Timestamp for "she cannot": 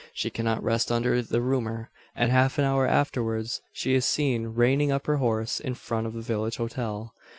0.15-0.63